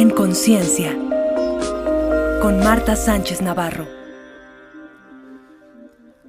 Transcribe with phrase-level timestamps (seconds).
[0.00, 0.96] En Conciencia,
[2.40, 3.86] con Marta Sánchez Navarro.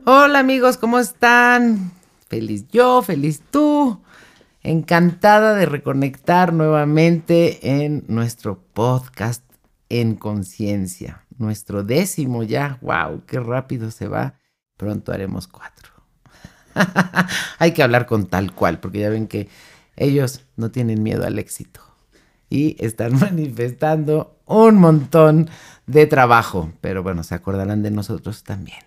[0.06, 1.94] Hola amigos, ¿cómo están?
[2.28, 4.02] Feliz yo, feliz tú.
[4.62, 9.42] Encantada de reconectar nuevamente en nuestro podcast
[9.88, 11.26] En Conciencia.
[11.38, 12.78] Nuestro décimo ya.
[12.82, 13.24] ¡Wow!
[13.26, 14.34] ¡Qué rápido se va!
[14.76, 15.92] Pronto haremos cuatro.
[17.58, 19.48] Hay que hablar con tal cual, porque ya ven que
[19.96, 21.91] ellos no tienen miedo al éxito
[22.52, 25.50] y están manifestando un montón
[25.88, 28.78] de trabajo, pero bueno, se acordarán de nosotros también.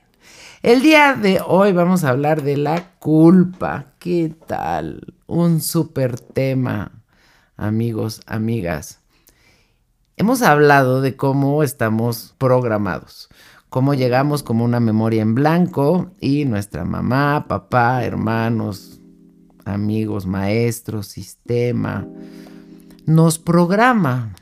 [0.63, 3.93] El día de hoy vamos a hablar de la culpa.
[3.99, 5.15] ¿Qué tal?
[5.27, 7.03] Un súper tema,
[7.57, 9.01] amigos, amigas.
[10.17, 13.29] Hemos hablado de cómo estamos programados,
[13.69, 19.01] cómo llegamos como una memoria en blanco y nuestra mamá, papá, hermanos,
[19.65, 22.07] amigos, maestros, sistema,
[23.07, 24.35] nos programa.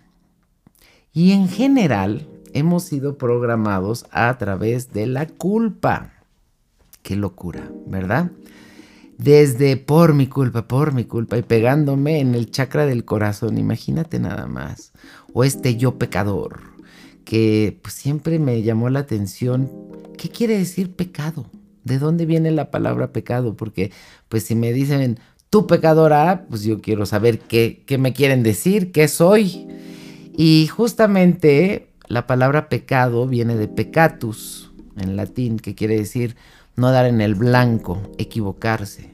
[1.13, 6.13] Y en general hemos sido programados a través de la culpa.
[7.03, 8.31] Qué locura, ¿verdad?
[9.19, 14.19] Desde por mi culpa, por mi culpa y pegándome en el chakra del corazón, imagínate
[14.19, 14.93] nada más.
[15.33, 16.61] O este yo pecador,
[17.25, 19.71] que pues, siempre me llamó la atención.
[20.17, 21.51] ¿Qué quiere decir pecado?
[21.85, 23.57] ¿De dónde viene la palabra pecado?
[23.57, 23.91] Porque
[24.29, 25.19] pues si me dicen
[25.53, 29.69] tú pecadora, pues yo quiero saber qué, qué me quieren decir, qué soy.
[30.35, 36.37] Y justamente la palabra pecado viene de peccatus en latín, que quiere decir
[36.75, 39.13] no dar en el blanco, equivocarse.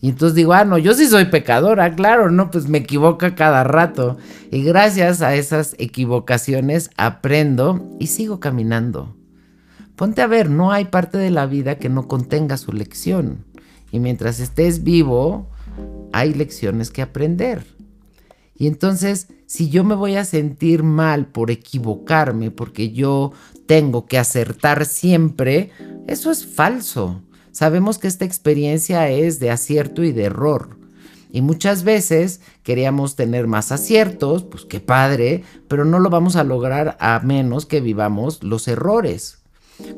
[0.00, 3.62] Y entonces digo, ah, no, yo sí soy pecadora, claro, no, pues me equivoca cada
[3.62, 4.18] rato.
[4.50, 9.14] Y gracias a esas equivocaciones aprendo y sigo caminando.
[9.94, 13.44] Ponte a ver, no hay parte de la vida que no contenga su lección.
[13.92, 15.48] Y mientras estés vivo,
[16.12, 17.64] hay lecciones que aprender.
[18.56, 23.32] Y entonces, si yo me voy a sentir mal por equivocarme, porque yo
[23.66, 25.70] tengo que acertar siempre,
[26.06, 27.22] eso es falso.
[27.52, 30.76] Sabemos que esta experiencia es de acierto y de error.
[31.30, 36.44] Y muchas veces queríamos tener más aciertos, pues qué padre, pero no lo vamos a
[36.44, 39.38] lograr a menos que vivamos los errores.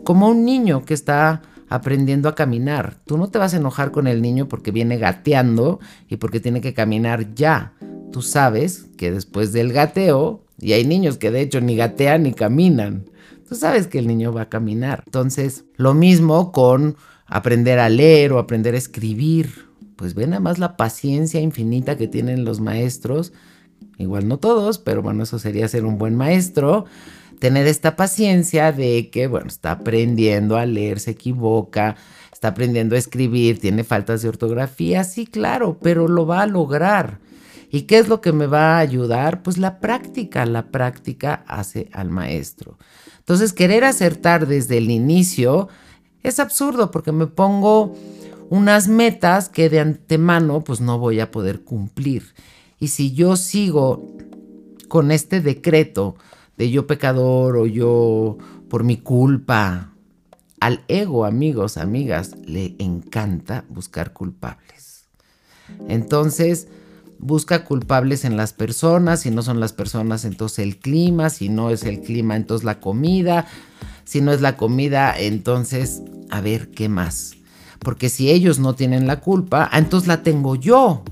[0.05, 2.97] Como un niño que está aprendiendo a caminar.
[3.07, 6.61] Tú no te vas a enojar con el niño porque viene gateando y porque tiene
[6.61, 7.73] que caminar ya
[8.11, 12.33] tú sabes que después del gateo, y hay niños que de hecho ni gatean ni
[12.33, 13.07] caminan,
[13.49, 15.03] tú sabes que el niño va a caminar.
[15.07, 19.71] Entonces, lo mismo con aprender a leer o aprender a escribir.
[19.97, 23.33] Pues ven nada más la paciencia infinita que tienen los maestros.
[23.99, 26.87] Igual no todos, pero bueno, eso sería ser un buen maestro.
[27.41, 31.97] Tener esta paciencia de que, bueno, está aprendiendo a leer, se equivoca,
[32.33, 37.19] está aprendiendo a escribir, tiene faltas de ortografía, sí, claro, pero lo va a lograr.
[37.71, 39.43] ¿Y qué es lo que me va a ayudar?
[39.43, 42.79] Pues la práctica, la práctica hace al maestro.
[43.19, 45.69] Entonces, querer acertar desde el inicio
[46.23, 47.95] es absurdo porque me pongo
[48.51, 52.35] unas metas que de antemano pues no voy a poder cumplir.
[52.81, 54.17] Y si yo sigo
[54.89, 56.17] con este decreto
[56.61, 58.37] de yo pecador o yo
[58.69, 59.95] por mi culpa,
[60.61, 65.07] al ego, amigos, amigas, le encanta buscar culpables.
[65.89, 66.69] Entonces,
[67.19, 71.71] busca culpables en las personas, si no son las personas, entonces el clima, si no
[71.71, 73.47] es el clima, entonces la comida,
[74.05, 77.37] si no es la comida, entonces, a ver, ¿qué más?
[77.79, 81.05] Porque si ellos no tienen la culpa, ah, entonces la tengo yo.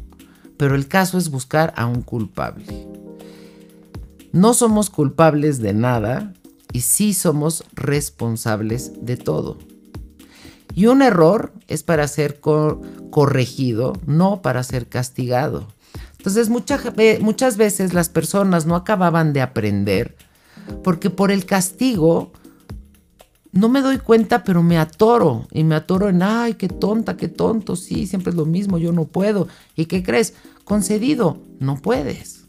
[0.59, 2.98] Pero el caso es buscar a un culpable.
[4.33, 6.35] No somos culpables de nada
[6.73, 9.59] y sí somos responsables de todo.
[10.75, 15.67] Y un error es para ser corregido, no para ser castigado.
[16.19, 20.17] Entonces muchas veces las personas no acababan de aprender
[20.85, 22.33] porque por el castigo
[23.53, 27.29] no me doy cuenta, pero me atoro y me atoro en, ay, qué tonta, qué
[27.29, 29.49] tonto, sí, siempre es lo mismo, yo no puedo.
[29.75, 30.35] ¿Y qué crees?
[30.65, 32.45] Concedido, no puedes.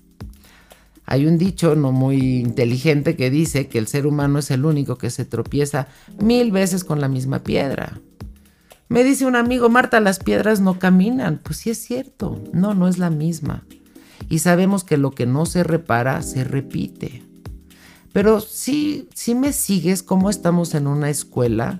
[1.11, 4.99] Hay un dicho no muy inteligente que dice que el ser humano es el único
[4.99, 5.87] que se tropieza
[6.21, 7.99] mil veces con la misma piedra.
[8.89, 11.41] Me dice un amigo, Marta, las piedras no caminan.
[11.43, 13.65] Pues sí es cierto, no, no es la misma.
[14.29, 17.23] Y sabemos que lo que no se repara se repite.
[18.13, 21.79] Pero sí, sí me sigues cómo estamos en una escuela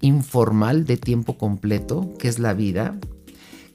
[0.00, 2.98] informal de tiempo completo, que es la vida,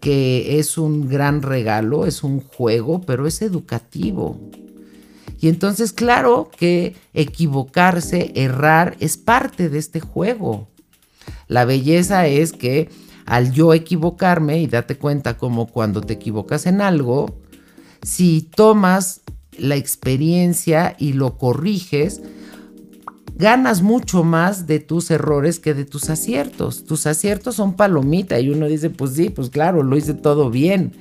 [0.02, 4.38] que es un gran regalo, es un juego, pero es educativo.
[5.40, 10.68] Y entonces, claro que equivocarse, errar, es parte de este juego.
[11.48, 12.90] La belleza es que
[13.26, 17.38] al yo equivocarme, y date cuenta como cuando te equivocas en algo,
[18.04, 19.22] si tomas
[19.58, 22.22] la experiencia y lo corriges,
[23.36, 26.86] ganas mucho más de tus errores que de tus aciertos.
[26.86, 30.94] Tus aciertos son palomita y uno dice, pues sí, pues claro, lo hice todo bien,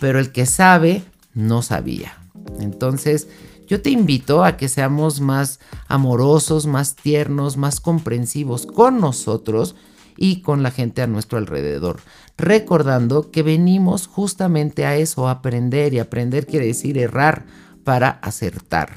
[0.00, 1.02] pero el que sabe
[1.34, 2.18] no sabía.
[2.60, 3.28] Entonces,
[3.66, 9.74] yo te invito a que seamos más amorosos, más tiernos, más comprensivos con nosotros
[10.16, 12.00] y con la gente a nuestro alrededor,
[12.36, 17.44] recordando que venimos justamente a eso, a aprender y aprender quiere decir errar
[17.84, 18.96] para acertar.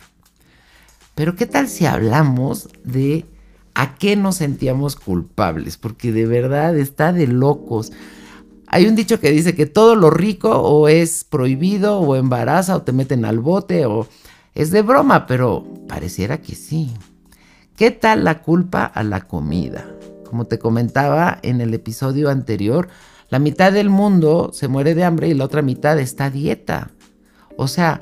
[1.15, 3.25] Pero ¿qué tal si hablamos de
[3.73, 5.77] a qué nos sentíamos culpables?
[5.77, 7.91] Porque de verdad está de locos.
[8.67, 12.83] Hay un dicho que dice que todo lo rico o es prohibido o embaraza o
[12.83, 14.07] te meten al bote o
[14.59, 16.91] es de broma, pero pareciera que sí.
[17.77, 19.89] ¿Qué tal la culpa a la comida?
[20.25, 22.89] Como te comentaba en el episodio anterior,
[23.29, 26.91] la mitad del mundo se muere de hambre y la otra mitad está dieta.
[27.55, 28.01] O sea,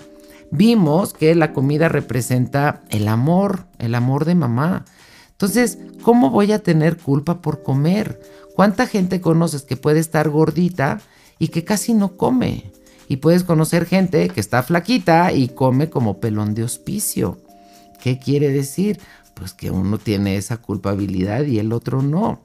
[0.50, 4.86] vimos que la comida representa el amor, el amor de mamá.
[5.30, 8.19] Entonces, ¿cómo voy a tener culpa por comer?
[8.56, 11.01] ¿Cuánta gente conoces que puede estar gordita
[11.38, 12.71] y que casi no come?
[13.07, 17.38] Y puedes conocer gente que está flaquita y come como pelón de hospicio.
[18.01, 19.00] ¿Qué quiere decir?
[19.33, 22.42] Pues que uno tiene esa culpabilidad y el otro no.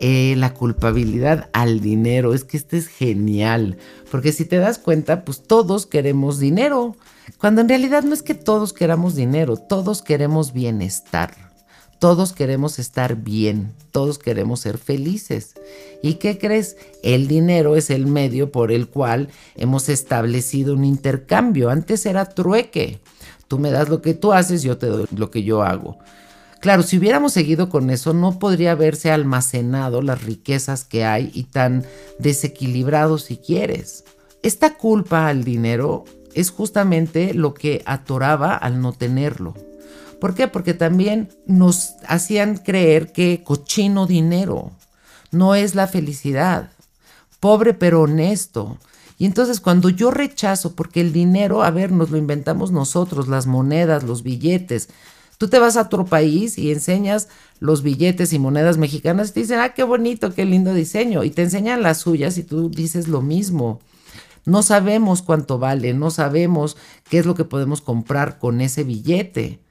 [0.00, 2.34] Eh, la culpabilidad al dinero.
[2.34, 3.78] Es que este es genial,
[4.10, 6.96] porque si te das cuenta, pues todos queremos dinero,
[7.38, 11.43] cuando en realidad no es que todos queramos dinero, todos queremos bienestar.
[12.04, 15.54] Todos queremos estar bien, todos queremos ser felices.
[16.02, 16.76] ¿Y qué crees?
[17.02, 21.70] El dinero es el medio por el cual hemos establecido un intercambio.
[21.70, 23.00] Antes era trueque.
[23.48, 25.96] Tú me das lo que tú haces, yo te doy lo que yo hago.
[26.60, 31.44] Claro, si hubiéramos seguido con eso, no podría haberse almacenado las riquezas que hay y
[31.44, 31.86] tan
[32.18, 34.04] desequilibrado si quieres.
[34.42, 36.04] Esta culpa al dinero
[36.34, 39.54] es justamente lo que atoraba al no tenerlo.
[40.24, 40.48] ¿Por qué?
[40.48, 44.72] Porque también nos hacían creer que cochino dinero
[45.30, 46.70] no es la felicidad.
[47.40, 48.78] Pobre pero honesto.
[49.18, 53.46] Y entonces cuando yo rechazo, porque el dinero, a ver, nos lo inventamos nosotros, las
[53.46, 54.88] monedas, los billetes,
[55.36, 57.28] Tú te vas a otro país y enseñas
[57.60, 61.22] los billetes y monedas mexicanas y te dicen, ah, qué bonito, qué lindo diseño.
[61.22, 63.78] Y te enseñan las suyas y tú dices lo mismo.
[64.46, 66.78] No sabemos cuánto vale, no sabemos
[67.10, 69.63] qué es lo que podemos comprar con ese billete.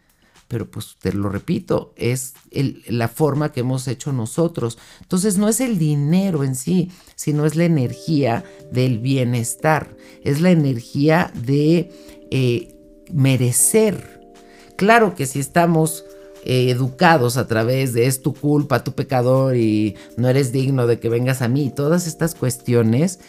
[0.48, 4.78] Pero pues te lo repito, es la forma que hemos hecho nosotros.
[5.02, 10.52] Entonces no es el dinero en sí, sino es la energía del bienestar, es la
[10.52, 11.92] energía de
[12.30, 12.76] eh,
[13.12, 14.14] merecer
[14.76, 16.06] Claro que si estamos
[16.44, 21.00] eh, educados a través de es tu culpa, tu pecador y no eres digno de
[21.00, 23.20] que vengas a mí, todas estas cuestiones,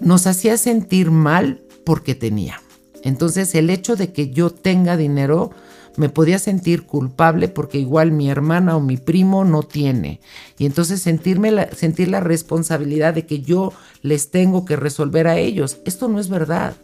[0.00, 2.60] nos hacía sentir mal porque tenía.
[3.04, 5.50] Entonces el hecho de que yo tenga dinero
[5.98, 10.20] me podía sentir culpable porque igual mi hermana o mi primo no tiene.
[10.56, 13.72] Y entonces sentirme sentir la responsabilidad de que yo
[14.02, 15.78] les tengo que resolver a ellos.
[15.84, 16.74] Esto no es verdad.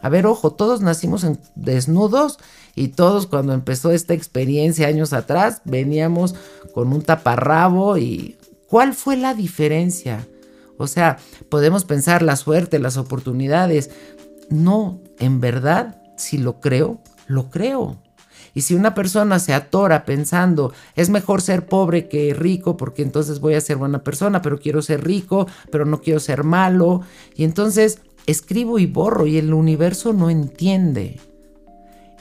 [0.00, 1.26] A ver, ojo, todos nacimos
[1.56, 2.38] desnudos
[2.76, 6.36] y todos cuando empezó esta experiencia años atrás veníamos
[6.72, 8.36] con un taparrabo y
[8.68, 10.24] ¿cuál fue la diferencia?
[10.78, 11.18] O sea,
[11.48, 13.90] podemos pensar la suerte, las oportunidades.
[14.50, 17.96] No, en verdad, si lo creo, lo creo.
[18.56, 23.38] Y si una persona se atora pensando, es mejor ser pobre que rico porque entonces
[23.38, 27.02] voy a ser buena persona, pero quiero ser rico, pero no quiero ser malo.
[27.34, 31.20] Y entonces escribo y borro y el universo no entiende.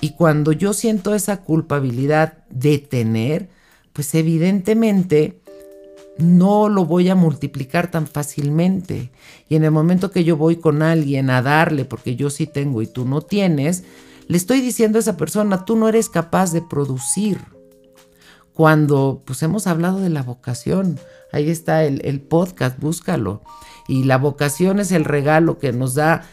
[0.01, 3.47] Y cuando yo siento esa culpabilidad de tener,
[3.93, 5.39] pues evidentemente
[6.17, 9.09] no lo voy a multiplicar tan fácilmente.
[9.47, 12.81] Y en el momento que yo voy con alguien a darle, porque yo sí tengo
[12.81, 13.85] y tú no tienes,
[14.27, 17.39] le estoy diciendo a esa persona, tú no eres capaz de producir.
[18.53, 20.99] Cuando pues hemos hablado de la vocación,
[21.31, 23.41] ahí está el, el podcast, búscalo.
[23.87, 26.23] Y la vocación es el regalo que nos da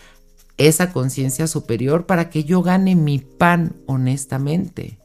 [0.57, 4.99] esa conciencia superior para que yo gane mi pan honestamente.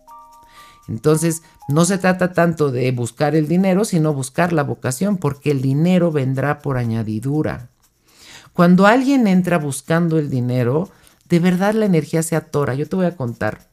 [0.87, 5.61] Entonces, no se trata tanto de buscar el dinero, sino buscar la vocación, porque el
[5.61, 7.69] dinero vendrá por añadidura.
[8.53, 10.89] Cuando alguien entra buscando el dinero,
[11.29, 12.73] de verdad la energía se atora.
[12.75, 13.67] Yo te voy a contar.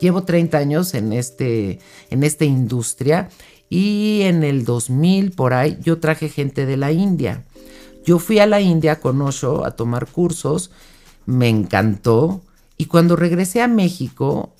[0.00, 1.78] Llevo 30 años en, este,
[2.10, 3.28] en esta industria
[3.70, 7.44] y en el 2000 por ahí yo traje gente de la India.
[8.04, 10.70] Yo fui a la India con Osho a tomar cursos,
[11.26, 12.42] me encantó
[12.76, 14.52] y cuando regresé a México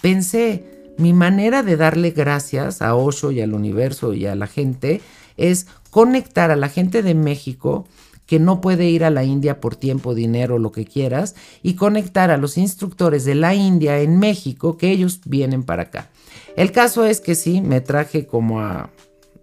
[0.00, 5.02] pensé, mi manera de darle gracias a Osho y al universo y a la gente
[5.36, 7.86] es conectar a la gente de México
[8.26, 12.30] que no puede ir a la India por tiempo, dinero, lo que quieras, y conectar
[12.30, 16.10] a los instructores de la India en México, que ellos vienen para acá.
[16.56, 18.90] El caso es que sí, me traje como a,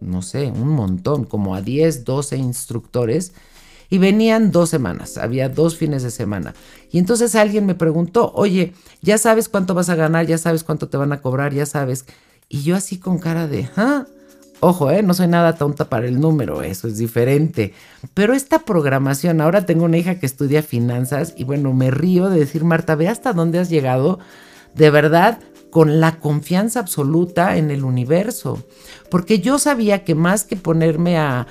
[0.01, 3.33] no sé, un montón, como a 10, 12 instructores
[3.89, 6.55] y venían dos semanas, había dos fines de semana.
[6.91, 10.89] Y entonces alguien me preguntó, oye, ya sabes cuánto vas a ganar, ya sabes cuánto
[10.89, 12.05] te van a cobrar, ya sabes.
[12.49, 14.07] Y yo así con cara de, ¿ah?
[14.65, 15.03] Ojo, ¿eh?
[15.03, 17.74] no soy nada tonta para el número, eso es diferente.
[18.13, 22.39] Pero esta programación, ahora tengo una hija que estudia finanzas y bueno, me río de
[22.39, 24.20] decir, Marta, ve hasta dónde has llegado.
[24.74, 25.39] De verdad,
[25.70, 28.63] con la confianza absoluta en el universo.
[29.12, 31.46] Porque yo sabía que más que ponerme a,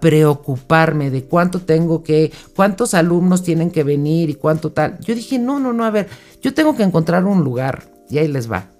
[0.00, 5.38] preocuparme de cuánto tengo que, cuántos alumnos tienen que venir y cuánto tal, yo dije,
[5.38, 6.08] no, no, no, a ver,
[6.40, 7.82] yo tengo que encontrar un lugar.
[8.08, 8.73] Y ahí les va.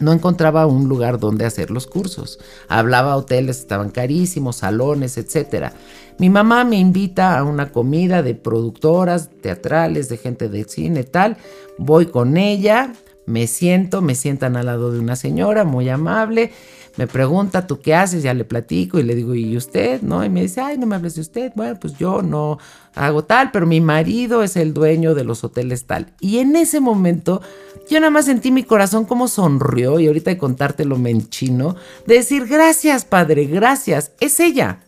[0.00, 2.38] No encontraba un lugar donde hacer los cursos.
[2.68, 5.72] Hablaba hoteles, estaban carísimos, salones, etc.
[6.18, 11.36] Mi mamá me invita a una comida de productoras teatrales, de gente de cine, tal.
[11.78, 12.92] Voy con ella
[13.26, 16.50] me siento, me sientan al lado de una señora muy amable,
[16.96, 18.22] me pregunta, ¿tú qué haces?
[18.22, 20.02] Ya le platico y le digo, ¿y usted?
[20.02, 20.24] ¿No?
[20.24, 21.52] Y me dice, ay, no me hables de usted.
[21.54, 22.58] Bueno, pues yo no
[22.94, 26.12] hago tal, pero mi marido es el dueño de los hoteles tal.
[26.20, 27.40] Y en ese momento
[27.88, 32.16] yo nada más sentí mi corazón como sonrió y ahorita de contártelo me enchino, de
[32.16, 34.80] decir, gracias, padre, gracias, es ella.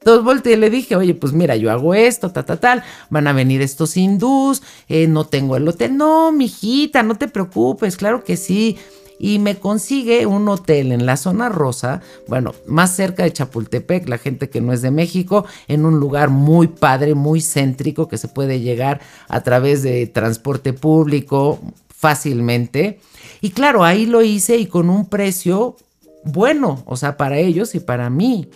[0.00, 3.26] Entonces volteé y le dije, oye, pues mira, yo hago esto, ta, ta, tal, van
[3.26, 5.94] a venir estos hindús, eh, no tengo el hotel.
[5.96, 8.78] No, mijita, no te preocupes, claro que sí.
[9.20, 14.16] Y me consigue un hotel en la zona rosa, bueno, más cerca de Chapultepec, la
[14.16, 18.28] gente que no es de México, en un lugar muy padre, muy céntrico, que se
[18.28, 22.98] puede llegar a través de transporte público fácilmente.
[23.42, 25.76] Y claro, ahí lo hice y con un precio
[26.24, 28.48] bueno, o sea, para ellos y para mí.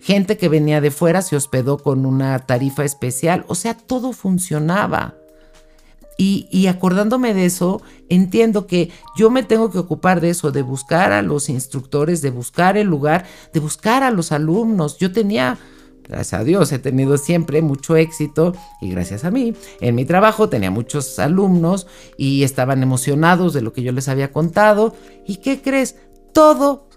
[0.00, 5.14] Gente que venía de fuera se hospedó con una tarifa especial, o sea, todo funcionaba.
[6.18, 11.10] Y, acordándome de eso, entiendo que yo me tengo que ocupar de eso, de buscar
[11.10, 14.98] a los instructores, de buscar el lugar, de buscar a los alumnos.
[14.98, 15.58] Yo tenía,
[16.04, 20.48] gracias a Dios, he tenido siempre mucho éxito y gracias a mí, en mi trabajo
[20.48, 24.94] tenía muchos alumnos y estaban emocionados de lo que yo les había contado.
[25.26, 25.96] ¿Y qué crees?
[26.32, 26.88] Todo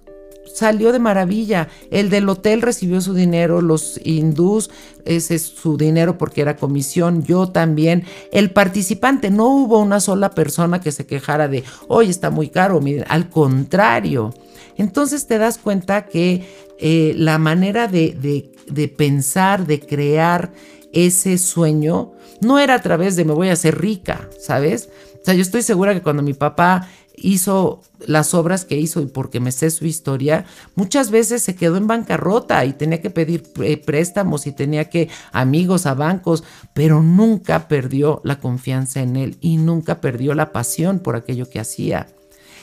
[0.55, 1.67] salió de maravilla.
[1.91, 4.71] El del hotel recibió su dinero, los hindús,
[5.03, 8.05] ese es su dinero porque era comisión, yo también.
[8.31, 12.79] El participante, no hubo una sola persona que se quejara de, hoy está muy caro,
[12.79, 14.33] miren, al contrario.
[14.77, 16.45] Entonces te das cuenta que
[16.79, 20.53] eh, la manera de, de pensar, de crear
[20.93, 24.89] ese sueño, no era a través de me voy a hacer rica, ¿sabes?
[25.21, 29.05] O sea, yo estoy segura que cuando mi papá hizo las obras que hizo y
[29.05, 30.45] porque me sé su historia,
[30.75, 35.09] muchas veces se quedó en bancarrota y tenía que pedir eh, préstamos y tenía que
[35.31, 36.43] amigos a bancos,
[36.73, 41.59] pero nunca perdió la confianza en él y nunca perdió la pasión por aquello que
[41.59, 42.07] hacía.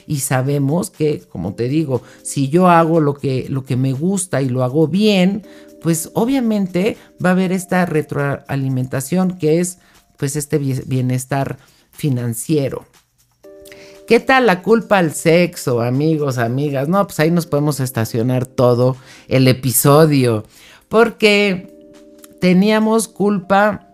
[0.07, 4.43] Y sabemos que, como te digo, si yo hago lo que, lo que me gusta
[4.43, 5.47] y lo hago bien,
[5.81, 9.79] pues obviamente va a haber esta retroalimentación que es
[10.17, 11.59] pues este bienestar
[11.91, 12.87] financiero.
[14.07, 16.89] ¿Qué tal la culpa al sexo, amigos, amigas?
[16.89, 18.97] No, pues ahí nos podemos estacionar todo
[19.29, 20.45] el episodio.
[20.89, 21.97] Porque
[22.41, 23.89] teníamos culpa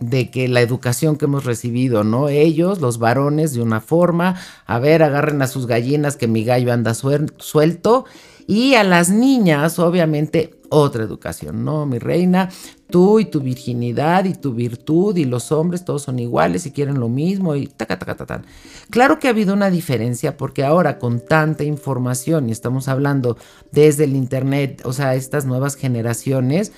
[0.00, 2.28] de que la educación que hemos recibido, ¿no?
[2.28, 4.36] Ellos, los varones, de una forma,
[4.66, 8.04] a ver, agarren a sus gallinas que mi gallo anda suelto.
[8.48, 11.84] Y a las niñas, obviamente, otra educación, ¿no?
[11.84, 12.48] Mi reina,
[12.88, 16.98] tú y tu virginidad y tu virtud y los hombres todos son iguales y quieren
[16.98, 18.40] lo mismo y taca, taca, taca,
[18.88, 23.36] Claro que ha habido una diferencia porque ahora con tanta información y estamos hablando
[23.70, 26.72] desde el internet, o sea, estas nuevas generaciones,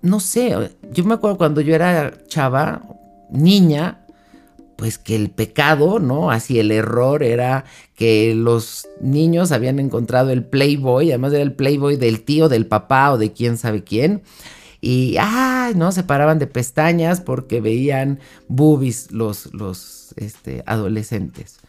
[0.00, 2.82] no sé, yo me acuerdo cuando yo era chava,
[3.30, 4.01] niña,
[4.82, 6.32] pues que el pecado, ¿no?
[6.32, 11.94] Así el error era que los niños habían encontrado el Playboy, además era el Playboy
[11.94, 14.22] del tío, del papá o de quién sabe quién.
[14.80, 15.92] Y, ay, ¿no?
[15.92, 21.60] Se paraban de pestañas porque veían boobies los, los este, adolescentes.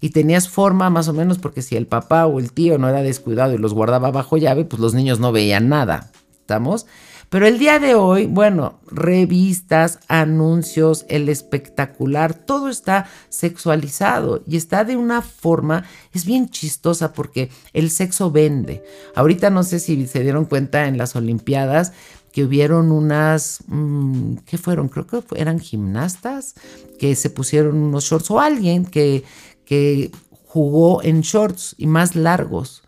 [0.00, 3.02] Y tenías forma más o menos porque si el papá o el tío no era
[3.02, 6.12] descuidado y los guardaba bajo llave, pues los niños no veían nada.
[6.30, 6.86] ¿Estamos?
[7.32, 14.84] Pero el día de hoy, bueno, revistas, anuncios, el espectacular, todo está sexualizado y está
[14.84, 18.84] de una forma, es bien chistosa porque el sexo vende.
[19.14, 21.94] Ahorita no sé si se dieron cuenta en las Olimpiadas
[22.32, 24.90] que hubieron unas, mm, ¿qué fueron?
[24.90, 26.52] Creo que eran gimnastas
[26.98, 29.24] que se pusieron unos shorts o alguien que,
[29.64, 30.10] que
[30.44, 32.82] jugó en shorts y más largos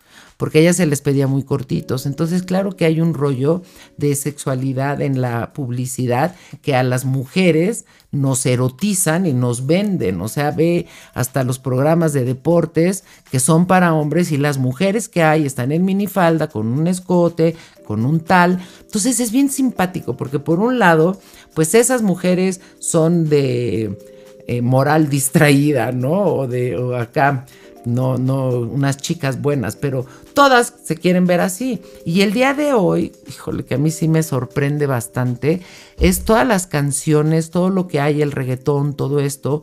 [0.44, 2.04] porque a ellas se les pedía muy cortitos.
[2.04, 3.62] Entonces, claro que hay un rollo
[3.96, 10.20] de sexualidad en la publicidad que a las mujeres nos erotizan y nos venden.
[10.20, 10.84] O sea, ve
[11.14, 15.72] hasta los programas de deportes que son para hombres y las mujeres que hay están
[15.72, 18.60] en minifalda, con un escote, con un tal.
[18.82, 21.18] Entonces es bien simpático porque por un lado,
[21.54, 23.98] pues esas mujeres son de
[24.46, 26.24] eh, moral distraída, ¿no?
[26.24, 27.46] O de o acá
[27.84, 31.80] no, no unas chicas buenas, pero todas se quieren ver así.
[32.04, 35.62] Y el día de hoy, híjole, que a mí sí me sorprende bastante,
[35.98, 39.62] es todas las canciones, todo lo que hay, el reggaetón, todo esto.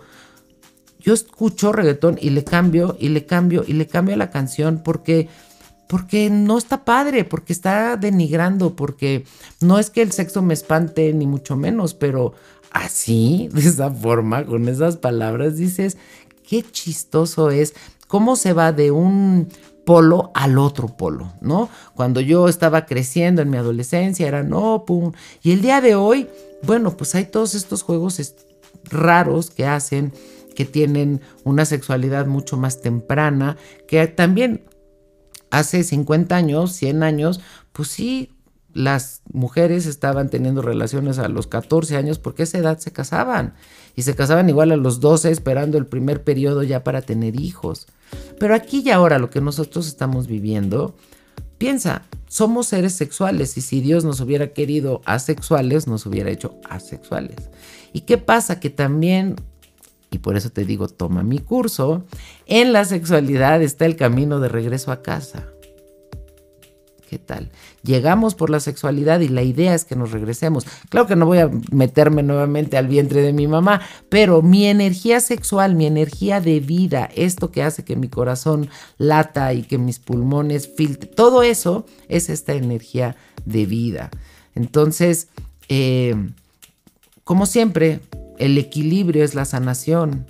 [1.00, 5.30] Yo escucho reggaetón y le cambio, y le cambio, y le cambio la canción porque
[5.92, 9.26] porque no está padre, porque está denigrando, porque
[9.60, 12.34] no es que el sexo me espante, ni mucho menos, pero
[12.72, 15.98] así, de esa forma, con esas palabras, dices,
[16.48, 17.74] qué chistoso es
[18.12, 19.48] cómo se va de un
[19.86, 21.70] polo al otro polo, ¿no?
[21.96, 24.84] Cuando yo estaba creciendo en mi adolescencia era no.
[25.42, 26.28] Y el día de hoy,
[26.62, 28.36] bueno, pues hay todos estos juegos
[28.84, 30.12] raros que hacen,
[30.58, 33.56] que tienen una sexualidad mucho más temprana,
[33.88, 34.66] que también
[35.50, 37.40] hace 50 años, 100 años,
[37.72, 38.36] pues sí,
[38.74, 43.54] las mujeres estaban teniendo relaciones a los 14 años porque a esa edad se casaban.
[43.96, 47.88] Y se casaban igual a los 12 esperando el primer periodo ya para tener hijos.
[48.40, 50.96] Pero aquí y ahora lo que nosotros estamos viviendo,
[51.58, 57.50] piensa, somos seres sexuales y si Dios nos hubiera querido asexuales, nos hubiera hecho asexuales.
[57.94, 58.60] ¿Y qué pasa?
[58.60, 59.36] Que también,
[60.10, 62.06] y por eso te digo, toma mi curso,
[62.46, 65.48] en la sexualidad está el camino de regreso a casa.
[67.84, 70.66] Llegamos por la sexualidad y la idea es que nos regresemos.
[70.90, 75.20] Claro que no voy a meterme nuevamente al vientre de mi mamá, pero mi energía
[75.20, 80.00] sexual, mi energía de vida, esto que hace que mi corazón lata y que mis
[80.00, 83.16] pulmones filtren, todo eso es esta energía
[83.46, 84.12] de vida.
[84.56, 85.28] Entonces,
[85.70, 86.16] eh,
[87.24, 88.02] como siempre,
[88.38, 90.26] el equilibrio es la sanación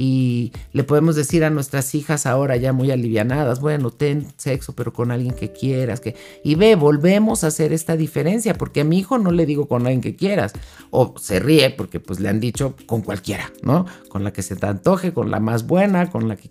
[0.00, 4.92] y le podemos decir a nuestras hijas ahora ya muy alivianadas, bueno, ten sexo pero
[4.92, 9.00] con alguien que quieras, que y ve, volvemos a hacer esta diferencia, porque a mi
[9.00, 10.52] hijo no le digo con alguien que quieras,
[10.90, 13.86] o se ríe porque pues le han dicho con cualquiera, ¿no?
[14.08, 16.48] Con la que se te antoje, con la más buena, con la que...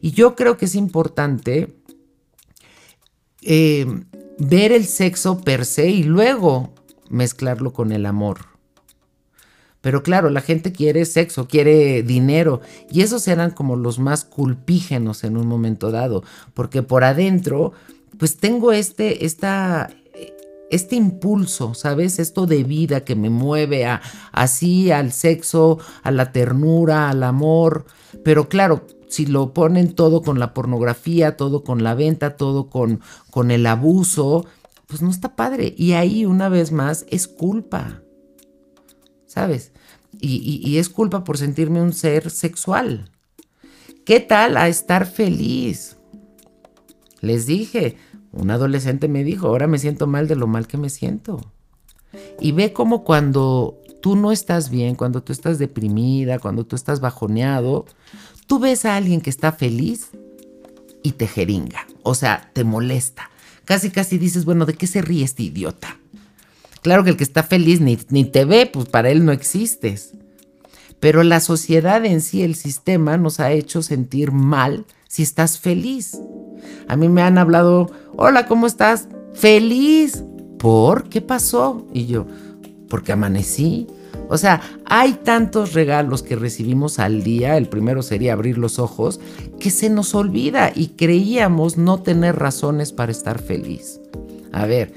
[0.00, 1.72] Y yo creo que es importante
[3.42, 3.86] eh,
[4.38, 6.74] ver el sexo per se y luego
[7.10, 8.51] mezclarlo con el amor.
[9.82, 12.62] Pero claro, la gente quiere sexo, quiere dinero.
[12.90, 16.22] Y esos eran como los más culpígenos en un momento dado.
[16.54, 17.72] Porque por adentro,
[18.16, 19.90] pues tengo este, esta,
[20.70, 22.20] este impulso, ¿sabes?
[22.20, 27.84] Esto de vida que me mueve a, así al sexo, a la ternura, al amor.
[28.24, 33.00] Pero claro, si lo ponen todo con la pornografía, todo con la venta, todo con,
[33.32, 34.46] con el abuso,
[34.86, 35.74] pues no está padre.
[35.76, 38.02] Y ahí una vez más es culpa.
[39.32, 39.72] ¿Sabes?
[40.20, 43.10] Y, es culpa por sentirme un ser sexual.
[44.04, 45.96] ¿Qué tal a estar feliz?
[47.22, 47.96] Les dije,
[48.30, 51.40] un adolescente me dijo, ahora me siento mal de lo mal que me siento.
[52.40, 57.00] Y ve cómo cuando tú no estás bien, cuando tú estás deprimida, cuando tú estás
[57.00, 57.86] bajoneado,
[58.46, 60.10] tú ves a alguien que está feliz
[61.02, 63.30] y te jeringa, o sea, te molesta.
[63.64, 66.01] Casi, casi dices, bueno, ¿de qué se ríe este idiota?
[66.82, 70.12] Claro que el que está feliz ni, ni te ve, pues para él no existes.
[71.00, 76.18] Pero la sociedad en sí, el sistema, nos ha hecho sentir mal si estás feliz.
[76.88, 79.08] A mí me han hablado, hola, ¿cómo estás?
[79.34, 80.24] Feliz.
[80.58, 81.86] ¿Por qué pasó?
[81.92, 82.26] Y yo,
[82.88, 83.86] porque amanecí.
[84.28, 89.20] O sea, hay tantos regalos que recibimos al día, el primero sería abrir los ojos,
[89.58, 94.00] que se nos olvida y creíamos no tener razones para estar feliz.
[94.52, 94.94] A ver,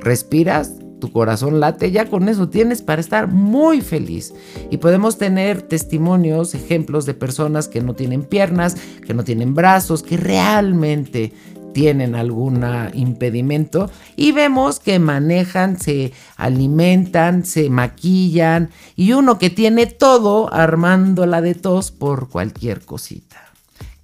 [0.00, 0.72] respiras,
[1.04, 4.32] tu corazón late, ya con eso tienes para estar muy feliz.
[4.70, 8.74] Y podemos tener testimonios, ejemplos de personas que no tienen piernas,
[9.06, 11.34] que no tienen brazos, que realmente
[11.74, 12.64] tienen algún
[12.94, 21.42] impedimento y vemos que manejan, se alimentan, se maquillan y uno que tiene todo armándola
[21.42, 23.44] de tos por cualquier cosita.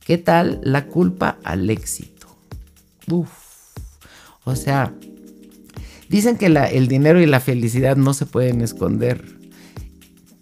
[0.05, 2.27] ¿Qué tal la culpa al éxito?
[3.09, 3.31] Uf.
[4.45, 4.93] O sea,
[6.11, 9.25] Dicen que el dinero y la felicidad no se pueden esconder.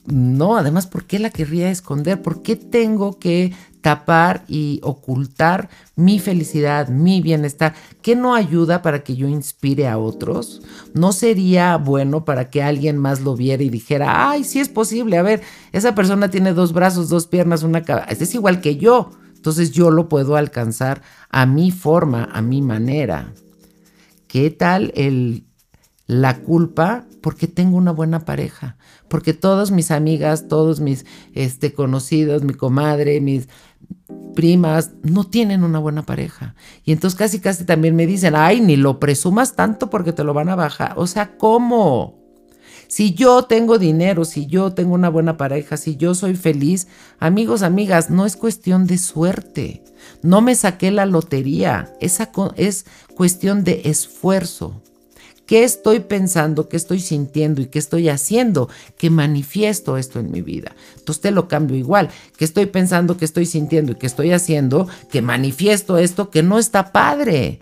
[0.06, 2.22] No, además, ¿por qué la querría esconder?
[2.22, 3.52] ¿Por qué tengo que
[3.82, 7.74] tapar y ocultar mi felicidad, mi bienestar?
[8.00, 10.62] ¿Qué no ayuda para que yo inspire a otros?
[10.94, 15.18] ¿No sería bueno para que alguien más lo viera y dijera, ay, sí es posible,
[15.18, 19.10] a ver, esa persona tiene dos brazos, dos piernas, una cabeza, es igual que yo,
[19.36, 23.34] Entonces yo lo puedo alcanzar a mi forma, a mi manera.
[24.28, 25.47] ¿Qué tal el,
[26.08, 27.04] la culpa?
[27.20, 28.76] Porque tengo una buena pareja.
[29.06, 33.48] Porque todas mis amigas, todos mis este, conocidos, mi comadre, mis
[34.34, 36.56] primas, no tienen una buena pareja.
[36.84, 40.34] Y entonces casi, casi también me dicen, ay, ni lo presumas tanto porque te lo
[40.34, 40.94] van a bajar.
[40.96, 42.18] O sea, ¿cómo?
[42.88, 47.62] Si yo tengo dinero, si yo tengo una buena pareja, si yo soy feliz, amigos,
[47.62, 49.84] amigas, no es cuestión de suerte.
[50.22, 51.92] No me saqué la lotería.
[52.00, 54.82] Esa es cuestión de esfuerzo.
[55.48, 60.42] ¿Qué estoy pensando, qué estoy sintiendo y qué estoy haciendo que manifiesto esto en mi
[60.42, 60.76] vida?
[60.98, 62.10] Entonces te lo cambio igual.
[62.36, 66.58] ¿Qué estoy pensando, qué estoy sintiendo y qué estoy haciendo que manifiesto esto que no
[66.58, 67.60] está padre?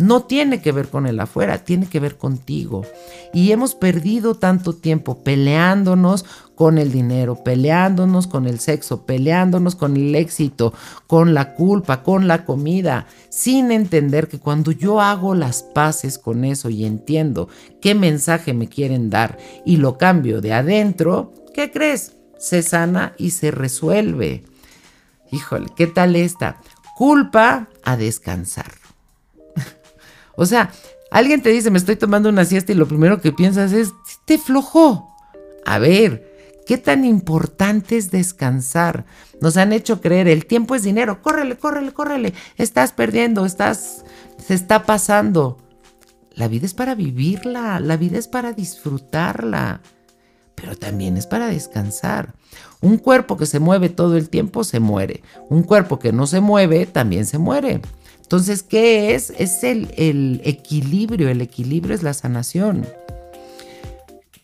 [0.00, 2.84] No tiene que ver con el afuera, tiene que ver contigo.
[3.32, 6.24] Y hemos perdido tanto tiempo peleándonos
[6.62, 10.72] con el dinero, peleándonos con el sexo, peleándonos con el éxito,
[11.08, 16.44] con la culpa, con la comida, sin entender que cuando yo hago las paces con
[16.44, 17.48] eso y entiendo
[17.80, 22.12] qué mensaje me quieren dar y lo cambio de adentro, ¿qué crees?
[22.38, 24.44] Se sana y se resuelve.
[25.32, 26.60] Híjole, ¿qué tal esta?
[26.96, 28.70] Culpa a descansar.
[30.36, 30.70] O sea,
[31.10, 33.92] alguien te dice, me estoy tomando una siesta y lo primero que piensas es,
[34.26, 35.12] te flojo.
[35.66, 36.31] A ver,
[36.66, 39.04] ¿qué tan importante es descansar?
[39.40, 44.04] Nos han hecho creer, el tiempo es dinero, córrele, córrele, córrele, estás perdiendo, estás,
[44.38, 45.58] se está pasando.
[46.34, 49.80] La vida es para vivirla, la vida es para disfrutarla,
[50.54, 52.34] pero también es para descansar.
[52.80, 56.40] Un cuerpo que se mueve todo el tiempo se muere, un cuerpo que no se
[56.40, 57.80] mueve también se muere.
[58.32, 59.30] Entonces, ¿qué es?
[59.36, 62.86] Es el, equilibrio, el equilibrio es la sanación.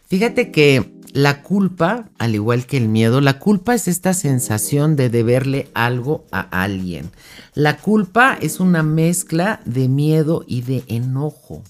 [0.08, 5.08] Fíjate que la culpa, al igual que el miedo, la culpa es esta sensación de
[5.08, 7.10] deberle algo a alguien.
[7.54, 11.62] La culpa es una mezcla de miedo y de enojo.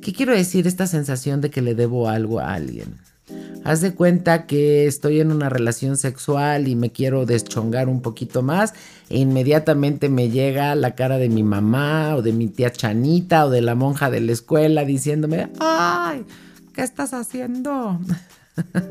[0.00, 2.96] ¿Qué quiero decir esta sensación de que le debo algo a alguien?
[3.64, 8.42] Haz de cuenta que estoy en una relación sexual y me quiero deschongar un poquito
[8.42, 8.72] más
[9.10, 13.50] e inmediatamente me llega la cara de mi mamá o de mi tía Chanita o
[13.50, 16.24] de la monja de la escuela diciéndome, ¡ay!
[16.78, 17.98] ¿Qué estás haciendo?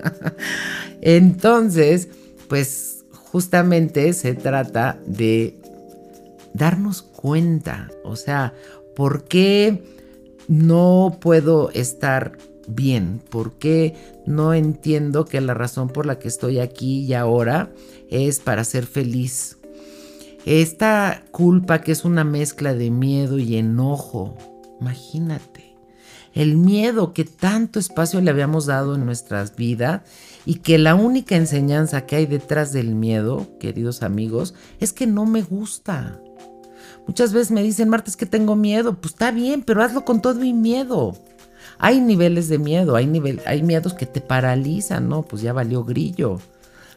[1.02, 2.10] Entonces,
[2.50, 5.58] pues justamente se trata de
[6.54, 8.54] darnos cuenta, o sea,
[8.94, 9.86] ¿por qué
[10.50, 13.22] no puedo estar bien?
[13.30, 13.96] ¿Por qué
[14.26, 17.72] no entiendo que la razón por la que estoy aquí y ahora
[18.10, 19.60] es para ser feliz?
[20.46, 24.38] Esta culpa que es una mezcla de miedo y enojo,
[24.82, 25.67] imagínate
[26.38, 30.02] el miedo que tanto espacio le habíamos dado en nuestras vidas
[30.46, 35.26] y que la única enseñanza que hay detrás del miedo, queridos amigos, es que no
[35.26, 36.20] me gusta.
[37.08, 38.94] Muchas veces me dicen, Marta, es que tengo miedo.
[39.02, 41.18] Pues está bien, pero hazlo con todo mi miedo.
[41.80, 45.24] Hay niveles de miedo, hay, nivel, hay miedos que te paralizan, ¿no?
[45.24, 46.40] Pues ya valió grillo.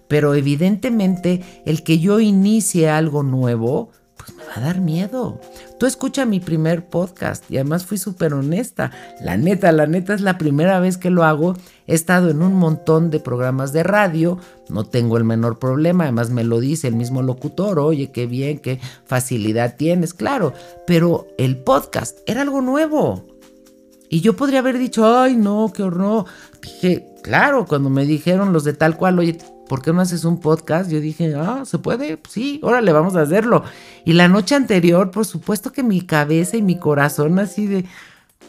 [0.06, 3.90] pero evidentemente el que yo inicie algo nuevo,
[4.36, 5.40] me va a dar miedo.
[5.78, 8.90] Tú escucha mi primer podcast y además fui súper honesta.
[9.20, 11.56] La neta, la neta es la primera vez que lo hago.
[11.86, 14.38] He estado en un montón de programas de radio,
[14.68, 18.58] no tengo el menor problema, además me lo dice el mismo locutor, oye, qué bien,
[18.58, 20.52] qué facilidad tienes, claro,
[20.86, 23.26] pero el podcast era algo nuevo.
[24.08, 26.24] Y yo podría haber dicho, ay, no, qué horror.
[26.60, 29.38] Dije, claro, cuando me dijeron los de tal cual, oye,
[29.70, 30.90] ¿por qué no haces un podcast?
[30.90, 32.18] Yo dije, ah, ¿se puede?
[32.28, 33.62] Sí, órale, vamos a hacerlo.
[34.04, 37.84] Y la noche anterior, por supuesto que mi cabeza y mi corazón así de,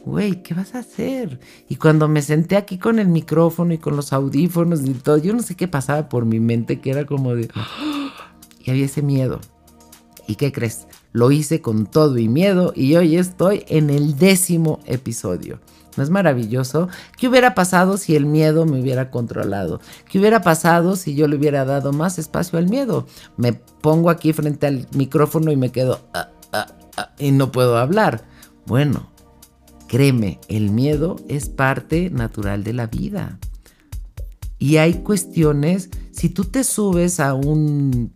[0.03, 1.39] güey, ¿qué vas a hacer?
[1.69, 5.31] Y cuando me senté aquí con el micrófono y con los audífonos y todo, yo
[5.35, 7.51] no sé qué pasaba por mi mente, que era como de,
[8.65, 9.41] y había ese miedo.
[10.25, 10.87] ¿Y qué crees?
[11.11, 15.59] Lo hice con todo y miedo y hoy estoy en el décimo episodio.
[15.97, 16.87] ¿No es maravilloso?
[17.17, 19.81] ¿Qué hubiera pasado si el miedo me hubiera controlado?
[20.09, 23.07] ¿Qué hubiera pasado si yo le hubiera dado más espacio al miedo?
[23.37, 27.77] Me pongo aquí frente al micrófono y me quedo ah, ah, ah, y no puedo
[27.77, 28.23] hablar.
[28.65, 29.11] Bueno,
[29.87, 33.37] créeme, el miedo es parte natural de la vida.
[34.59, 38.13] Y hay cuestiones, si tú te subes a un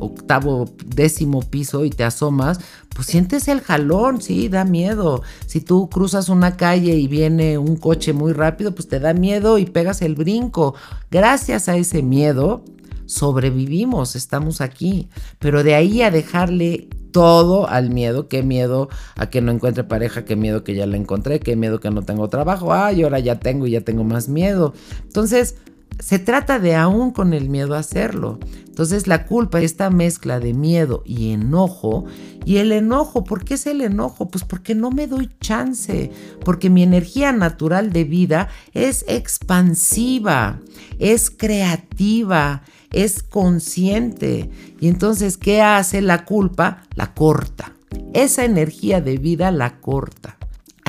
[0.00, 2.58] octavo, décimo piso y te asomas,
[2.94, 5.22] pues sientes el jalón, sí, da miedo.
[5.46, 9.58] Si tú cruzas una calle y viene un coche muy rápido, pues te da miedo
[9.58, 10.74] y pegas el brinco.
[11.10, 12.64] Gracias a ese miedo,
[13.06, 15.08] sobrevivimos, estamos aquí.
[15.38, 20.24] Pero de ahí a dejarle todo al miedo, qué miedo a que no encuentre pareja,
[20.24, 23.38] qué miedo que ya la encontré, qué miedo que no tengo trabajo, ay, ahora ya
[23.38, 24.74] tengo y ya tengo más miedo.
[25.02, 25.56] Entonces,
[26.00, 28.38] se trata de aún con el miedo hacerlo.
[28.66, 32.06] Entonces la culpa, esta mezcla de miedo y enojo,
[32.44, 34.28] y el enojo, ¿por qué es el enojo?
[34.28, 36.10] Pues porque no me doy chance,
[36.44, 40.60] porque mi energía natural de vida es expansiva,
[40.98, 44.50] es creativa, es consciente.
[44.80, 46.84] Y entonces, ¿qué hace la culpa?
[46.94, 47.72] La corta.
[48.14, 50.39] Esa energía de vida la corta.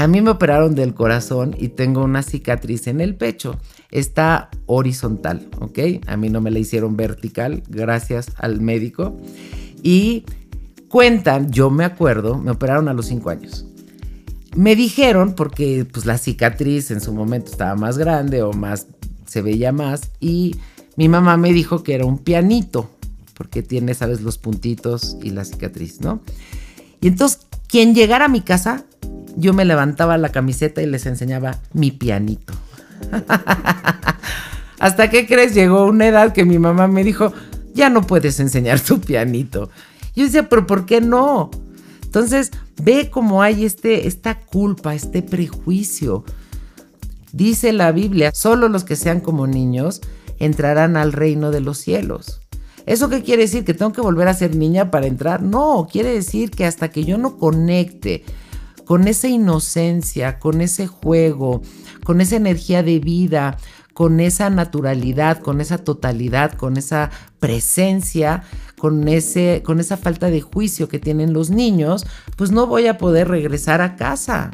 [0.01, 3.59] A mí me operaron del corazón y tengo una cicatriz en el pecho
[3.91, 5.77] está horizontal, ¿ok?
[6.07, 9.15] A mí no me la hicieron vertical, gracias al médico.
[9.83, 10.25] Y
[10.87, 13.67] cuentan, yo me acuerdo, me operaron a los 5 años.
[14.55, 18.87] Me dijeron, porque pues la cicatriz en su momento estaba más grande o más,
[19.27, 20.55] se veía más, y
[20.95, 22.89] mi mamá me dijo que era un pianito,
[23.35, 26.21] porque tiene, sabes, los puntitos y la cicatriz, ¿no?
[27.01, 28.85] Y entonces, quien llegara a mi casa,
[29.35, 32.53] yo me levantaba la camiseta y les enseñaba mi pianito.
[34.79, 37.33] Hasta que crees, llegó una edad que mi mamá me dijo,
[37.73, 39.69] ya no puedes enseñar tu pianito.
[40.15, 41.51] Yo decía, pero ¿por qué no?
[42.03, 46.25] Entonces, ve cómo hay este, esta culpa, este prejuicio.
[47.31, 50.01] Dice la Biblia, solo los que sean como niños
[50.39, 52.41] entrarán al reino de los cielos.
[52.85, 53.63] ¿Eso qué quiere decir?
[53.63, 55.41] ¿Que tengo que volver a ser niña para entrar?
[55.43, 58.23] No, quiere decir que hasta que yo no conecte
[58.85, 61.61] con esa inocencia, con ese juego,
[62.03, 63.57] con esa energía de vida,
[63.93, 68.43] con esa naturalidad, con esa totalidad, con esa presencia,
[68.77, 72.97] con, ese, con esa falta de juicio que tienen los niños, pues no voy a
[72.97, 74.51] poder regresar a casa.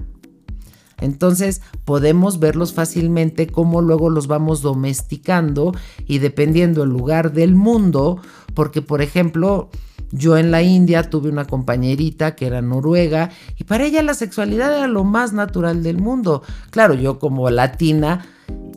[1.00, 5.74] Entonces podemos verlos fácilmente cómo luego los vamos domesticando
[6.08, 8.20] y dependiendo el lugar del mundo,
[8.56, 9.70] porque por ejemplo,
[10.12, 14.76] yo en la India tuve una compañerita que era noruega y para ella la sexualidad
[14.76, 16.44] era lo más natural del mundo.
[16.70, 18.26] Claro, yo como latina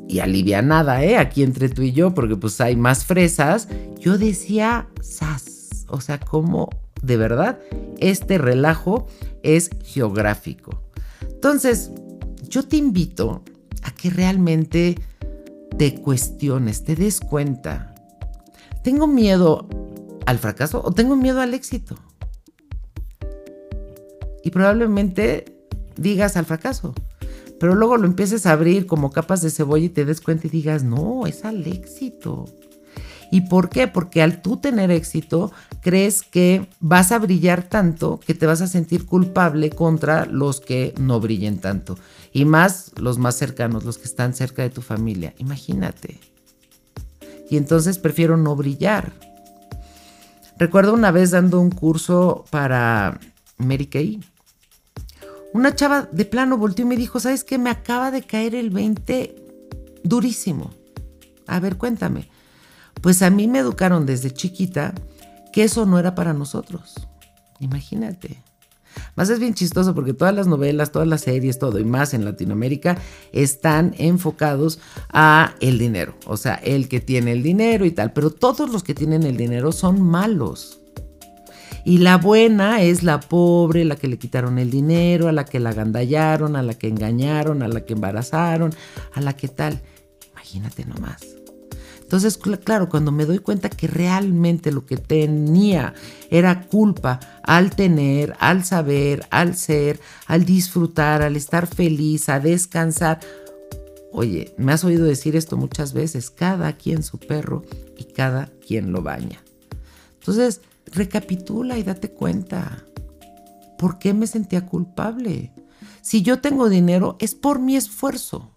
[0.08, 1.16] y alivianada, ¿eh?
[1.16, 3.68] Aquí entre tú y yo, porque pues hay más fresas,
[4.00, 6.68] yo decía, sas, o sea, como
[7.02, 7.58] de verdad
[7.98, 9.06] este relajo
[9.42, 10.82] es geográfico.
[11.22, 11.90] Entonces,
[12.48, 13.42] yo te invito
[13.82, 14.98] a que realmente
[15.78, 17.94] te cuestiones, te des cuenta.
[18.82, 19.68] Tengo miedo
[20.30, 21.96] al fracaso o tengo miedo al éxito.
[24.42, 25.44] Y probablemente
[25.96, 26.94] digas al fracaso.
[27.58, 30.50] Pero luego lo empieces a abrir como capas de cebolla y te des cuenta y
[30.50, 32.46] digas, no, es al éxito.
[33.30, 33.86] ¿Y por qué?
[33.86, 38.66] Porque al tú tener éxito, crees que vas a brillar tanto que te vas a
[38.66, 41.98] sentir culpable contra los que no brillen tanto.
[42.32, 45.34] Y más los más cercanos, los que están cerca de tu familia.
[45.38, 46.18] Imagínate.
[47.50, 49.12] Y entonces prefiero no brillar.
[50.60, 53.18] Recuerdo una vez dando un curso para
[53.56, 54.20] Mary Kay.
[55.54, 57.56] Una chava de plano volteó y me dijo, ¿sabes qué?
[57.56, 59.36] Me acaba de caer el 20
[60.04, 60.70] durísimo.
[61.46, 62.28] A ver, cuéntame.
[63.00, 64.92] Pues a mí me educaron desde chiquita
[65.50, 67.08] que eso no era para nosotros.
[67.58, 68.42] Imagínate.
[69.16, 72.24] Más es bien chistoso porque todas las novelas, todas las series, todo y más en
[72.24, 72.98] Latinoamérica
[73.32, 74.78] están enfocados
[75.10, 76.14] a el dinero.
[76.26, 78.12] O sea, el que tiene el dinero y tal.
[78.12, 80.80] Pero todos los que tienen el dinero son malos.
[81.84, 85.60] Y la buena es la pobre, la que le quitaron el dinero, a la que
[85.60, 88.74] la agandallaron, a la que engañaron, a la que embarazaron,
[89.14, 89.80] a la que tal.
[90.32, 91.39] Imagínate nomás.
[92.10, 95.94] Entonces, claro, cuando me doy cuenta que realmente lo que tenía
[96.28, 103.20] era culpa al tener, al saber, al ser, al disfrutar, al estar feliz, a descansar.
[104.10, 107.62] Oye, me has oído decir esto muchas veces, cada quien su perro
[107.96, 109.40] y cada quien lo baña.
[110.18, 112.82] Entonces, recapitula y date cuenta.
[113.78, 115.52] ¿Por qué me sentía culpable?
[116.02, 118.50] Si yo tengo dinero, es por mi esfuerzo.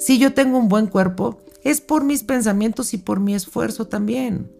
[0.00, 4.50] Si yo tengo un buen cuerpo, es por mis pensamientos y por mi esfuerzo también.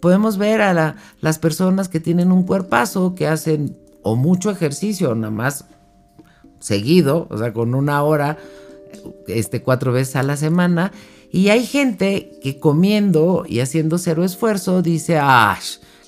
[0.00, 5.30] Podemos ver a las personas que tienen un cuerpazo, que hacen o mucho ejercicio, nada
[5.30, 5.64] más
[6.58, 8.38] seguido, o sea, con una hora,
[9.28, 10.92] este, cuatro veces a la semana.
[11.30, 15.58] Y hay gente que comiendo y haciendo cero esfuerzo dice, ¡ah!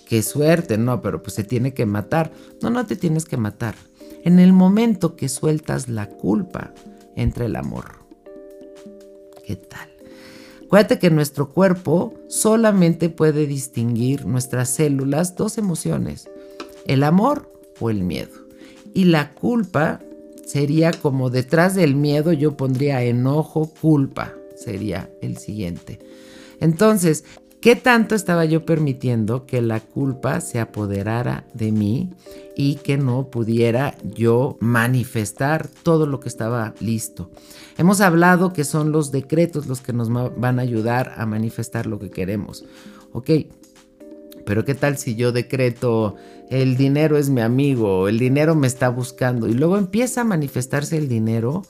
[0.06, 0.76] ¡Qué suerte!
[0.76, 2.32] No, pero pues se tiene que matar.
[2.60, 3.74] No, no te tienes que matar.
[4.22, 6.72] En el momento que sueltas la culpa,
[7.16, 8.04] entra el amor.
[9.46, 9.93] ¿Qué tal?
[10.74, 16.28] Acuérdate que nuestro cuerpo solamente puede distinguir nuestras células dos emociones,
[16.84, 18.32] el amor o el miedo.
[18.92, 20.00] Y la culpa
[20.44, 26.00] sería como detrás del miedo yo pondría enojo, culpa, sería el siguiente.
[26.58, 27.22] Entonces,
[27.64, 32.11] ¿Qué tanto estaba yo permitiendo que la culpa se apoderara de mí
[32.55, 37.31] y que no pudiera yo manifestar todo lo que estaba listo?
[37.79, 41.98] Hemos hablado que son los decretos los que nos van a ayudar a manifestar lo
[41.98, 42.66] que queremos.
[43.14, 43.31] Ok,
[44.44, 46.16] pero ¿qué tal si yo decreto
[46.50, 50.98] el dinero es mi amigo, el dinero me está buscando y luego empieza a manifestarse
[50.98, 51.62] el dinero?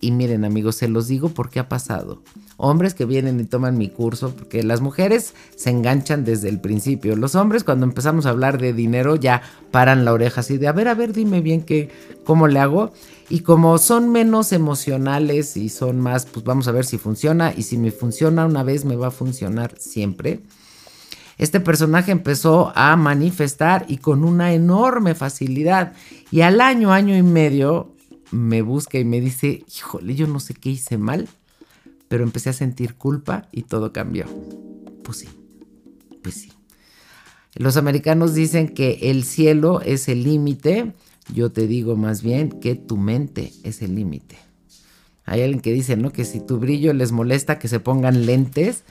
[0.00, 2.24] Y miren amigos, se los digo porque ha pasado
[2.56, 7.16] hombres que vienen y toman mi curso, porque las mujeres se enganchan desde el principio.
[7.16, 10.72] Los hombres cuando empezamos a hablar de dinero ya paran la oreja así de, a
[10.72, 11.90] ver, a ver, dime bien qué,
[12.24, 12.92] cómo le hago.
[13.28, 17.52] Y como son menos emocionales y son más, pues vamos a ver si funciona.
[17.56, 20.40] Y si me funciona una vez, me va a funcionar siempre.
[21.38, 25.94] Este personaje empezó a manifestar y con una enorme facilidad.
[26.30, 27.92] Y al año, año y medio,
[28.30, 31.28] me busca y me dice, híjole, yo no sé qué hice mal
[32.08, 34.26] pero empecé a sentir culpa y todo cambió.
[35.02, 35.28] Pues sí,
[36.22, 36.52] pues sí.
[37.54, 40.92] Los americanos dicen que el cielo es el límite,
[41.32, 44.36] yo te digo más bien que tu mente es el límite.
[45.24, 46.12] Hay alguien que dice, ¿no?
[46.12, 48.84] Que si tu brillo les molesta que se pongan lentes.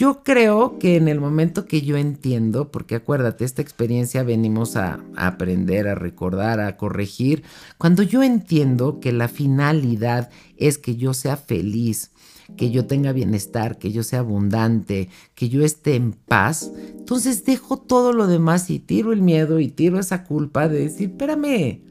[0.00, 5.04] Yo creo que en el momento que yo entiendo, porque acuérdate, esta experiencia venimos a,
[5.14, 7.42] aprender, a recordar, a corregir,
[7.76, 12.12] cuando yo entiendo que la finalidad es que yo sea feliz,
[12.56, 17.76] que yo tenga bienestar, que yo sea abundante, que yo esté en paz, entonces dejo
[17.76, 21.82] todo lo demás y tiro el miedo y tiro esa culpa de decir, espérame,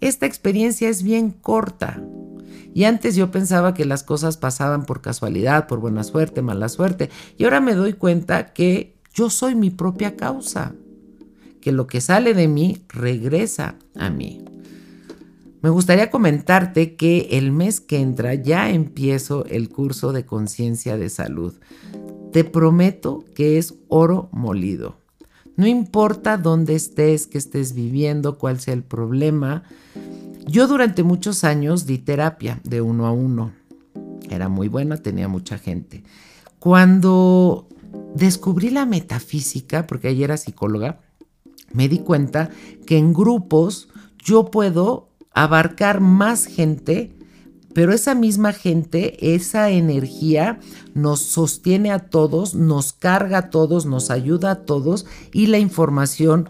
[0.00, 2.00] esta experiencia es bien corta.
[2.74, 7.08] Y antes yo pensaba que las cosas pasaban por casualidad, por buena suerte, mala suerte.
[7.38, 10.74] Y ahora me doy cuenta que yo soy mi propia causa,
[11.60, 14.44] que lo que sale de mí regresa a mí.
[15.62, 21.08] Me gustaría comentarte que el mes que entra ya empiezo el curso de conciencia de
[21.10, 21.54] salud.
[22.32, 24.98] Te prometo que es oro molido.
[25.56, 29.62] No importa dónde estés, que estés viviendo, cuál sea el problema.
[30.46, 33.52] Yo durante muchos años di terapia de uno a uno.
[34.30, 36.04] Era muy buena, tenía mucha gente.
[36.58, 37.68] Cuando
[38.14, 41.00] descubrí la metafísica, porque ayer era psicóloga,
[41.72, 42.50] me di cuenta
[42.86, 47.16] que en grupos yo puedo abarcar más gente,
[47.74, 50.60] pero esa misma gente, esa energía
[50.94, 56.48] nos sostiene a todos, nos carga a todos, nos ayuda a todos y la información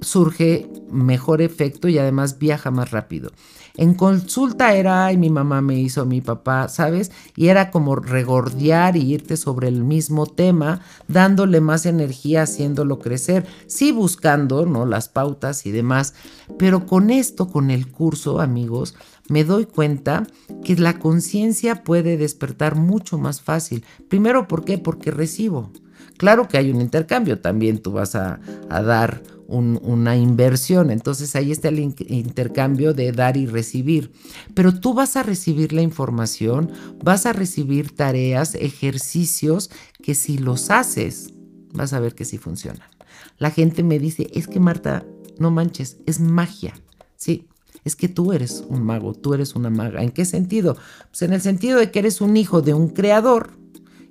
[0.00, 3.30] surge mejor efecto y además viaja más rápido.
[3.76, 7.12] En consulta era, ay, mi mamá me hizo, mi papá, ¿sabes?
[7.36, 13.46] Y era como regordear y irte sobre el mismo tema, dándole más energía, haciéndolo crecer,
[13.68, 14.84] sí buscando, ¿no?
[14.84, 16.14] Las pautas y demás.
[16.58, 18.96] Pero con esto, con el curso, amigos,
[19.28, 20.26] me doy cuenta
[20.64, 23.84] que la conciencia puede despertar mucho más fácil.
[24.08, 24.78] Primero, ¿por qué?
[24.78, 25.70] Porque recibo.
[26.16, 30.90] Claro que hay un intercambio, también tú vas a, a dar una inversión.
[30.90, 34.12] Entonces ahí está el intercambio de dar y recibir.
[34.54, 36.70] Pero tú vas a recibir la información,
[37.02, 39.70] vas a recibir tareas, ejercicios
[40.02, 41.32] que si los haces,
[41.72, 42.88] vas a ver que sí funcionan.
[43.38, 45.04] La gente me dice, es que Marta,
[45.38, 46.74] no manches, es magia.
[47.16, 47.48] Sí,
[47.84, 50.02] es que tú eres un mago, tú eres una maga.
[50.02, 50.76] ¿En qué sentido?
[51.10, 53.52] Pues en el sentido de que eres un hijo de un creador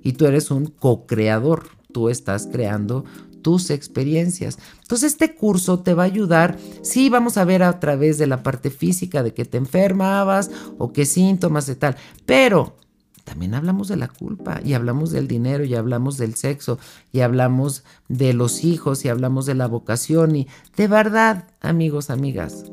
[0.02, 1.68] y tú eres un co-creador.
[1.92, 3.04] Tú estás creando
[3.42, 4.58] tus experiencias.
[4.82, 8.42] Entonces este curso te va a ayudar, sí vamos a ver a través de la
[8.42, 12.76] parte física de que te enfermabas o qué síntomas de tal, pero
[13.24, 16.78] también hablamos de la culpa y hablamos del dinero y hablamos del sexo
[17.12, 22.64] y hablamos de los hijos y hablamos de la vocación y de verdad, amigos, amigas,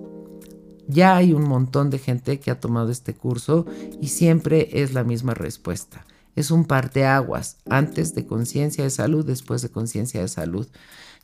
[0.88, 3.66] ya hay un montón de gente que ha tomado este curso
[4.00, 6.06] y siempre es la misma respuesta.
[6.36, 10.68] Es un parteaguas, antes de conciencia de salud, después de conciencia de salud.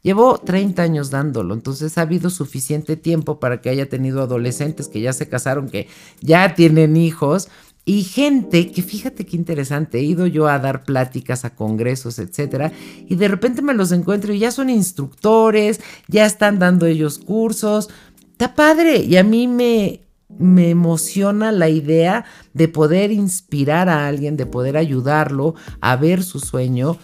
[0.04, 5.02] Llevo 30 años dándolo, entonces ha habido suficiente tiempo para que haya tenido adolescentes que
[5.02, 5.88] ya se casaron, que
[6.22, 7.50] ya tienen hijos
[7.84, 12.72] y gente que fíjate qué interesante, he ido yo a dar pláticas a congresos, etcétera,
[13.08, 17.90] y de repente me los encuentro y ya son instructores, ya están dando ellos cursos.
[18.32, 20.02] Está padre y a mí me
[20.40, 26.40] me emociona la idea de poder inspirar a alguien, de poder ayudarlo a ver su
[26.40, 26.98] sueño,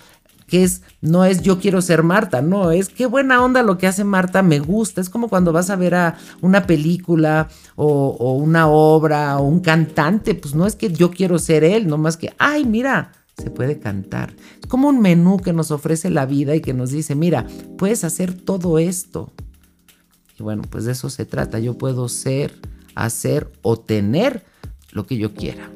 [0.47, 3.85] que es, no es yo quiero ser Marta, no, es qué buena onda lo que
[3.85, 8.33] hace Marta, me gusta, es como cuando vas a ver a una película o, o
[8.33, 12.15] una obra o un cantante, pues no es que yo quiero ser él, no más
[12.15, 14.33] que, ay, mira, se puede cantar.
[14.59, 17.45] Es como un menú que nos ofrece la vida y que nos dice, mira,
[17.77, 19.31] puedes hacer todo esto.
[20.39, 22.53] Y bueno, pues de eso se trata, yo puedo ser
[23.05, 24.43] hacer o tener
[24.91, 25.71] lo que yo quiera.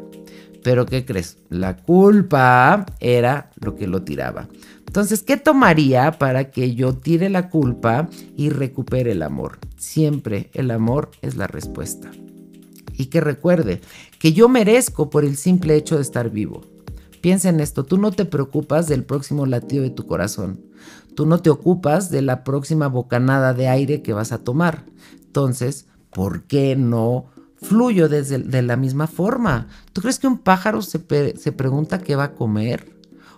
[0.63, 1.37] Pero ¿qué crees?
[1.49, 4.47] La culpa era lo que lo tiraba.
[4.85, 9.59] Entonces, ¿qué tomaría para que yo tire la culpa y recupere el amor?
[9.77, 12.11] Siempre el amor es la respuesta.
[12.97, 13.81] Y que recuerde
[14.19, 16.61] que yo merezco por el simple hecho de estar vivo.
[17.21, 20.59] Piensa en esto, tú no te preocupas del próximo latido de tu corazón.
[21.15, 24.85] Tú no te ocupas de la próxima bocanada de aire que vas a tomar.
[25.25, 27.25] Entonces, ¿por qué no
[27.61, 29.67] fluyo desde, de la misma forma?
[29.93, 30.99] ¿Tú crees que un pájaro se,
[31.37, 32.95] se pregunta qué va a comer?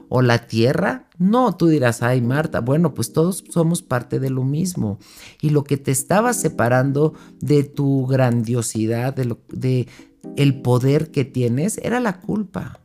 [0.10, 1.08] ¿O la tierra?
[1.18, 5.00] No, tú dirás, ay Marta, bueno, pues todos somos parte de lo mismo.
[5.42, 9.88] Y lo que te estaba separando de tu grandiosidad, de, de
[10.36, 12.80] el poder que tienes, era la culpa.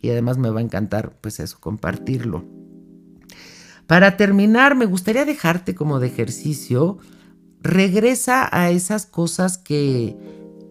[0.00, 2.44] y además me va a encantar pues eso, compartirlo.
[3.86, 6.98] Para terminar, me gustaría dejarte como de ejercicio,
[7.62, 10.16] regresa a esas cosas que,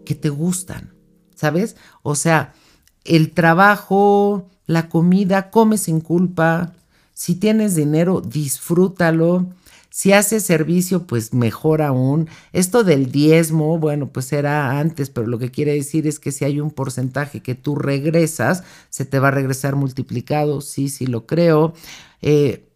[0.06, 0.94] que te gustan,
[1.34, 1.76] ¿sabes?
[2.02, 2.54] O sea,
[3.04, 6.74] el trabajo, la comida, come sin culpa,
[7.12, 9.48] si tienes dinero, disfrútalo.
[9.98, 12.28] Si hace servicio, pues mejor aún.
[12.52, 16.44] Esto del diezmo, bueno, pues era antes, pero lo que quiere decir es que si
[16.44, 21.26] hay un porcentaje que tú regresas, se te va a regresar multiplicado, sí, sí lo
[21.26, 21.74] creo.
[22.22, 22.68] Eh,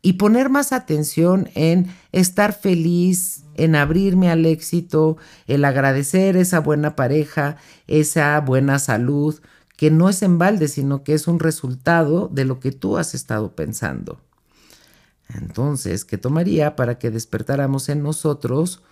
[0.00, 6.96] y poner más atención en estar feliz, en abrirme al éxito, el agradecer esa buena
[6.96, 7.58] pareja,
[7.88, 9.38] esa buena salud,
[9.76, 13.14] que no es en balde, sino que es un resultado de lo que tú has
[13.14, 14.18] estado pensando.
[15.34, 18.82] Entonces, ¿qué tomaría para que despertáramos en nosotros